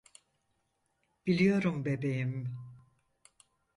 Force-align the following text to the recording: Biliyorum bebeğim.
Biliyorum 1.25 1.85
bebeğim. 1.85 2.57